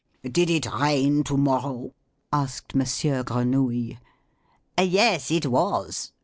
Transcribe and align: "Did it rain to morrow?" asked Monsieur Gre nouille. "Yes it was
"Did 0.23 0.49
it 0.49 0.65
rain 0.65 1.23
to 1.25 1.37
morrow?" 1.37 1.93
asked 2.33 2.73
Monsieur 2.73 3.21
Gre 3.21 3.43
nouille. 3.43 3.97
"Yes 4.79 5.29
it 5.29 5.45
was 5.45 6.11